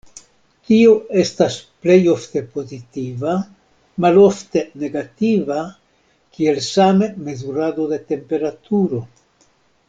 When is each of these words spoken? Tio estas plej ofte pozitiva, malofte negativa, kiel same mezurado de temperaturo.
Tio 0.67 0.93
estas 1.23 1.57
plej 1.83 1.97
ofte 2.13 2.41
pozitiva, 2.55 3.35
malofte 4.05 4.63
negativa, 4.85 5.61
kiel 6.39 6.59
same 6.71 7.11
mezurado 7.29 7.87
de 7.93 8.01
temperaturo. 8.15 9.05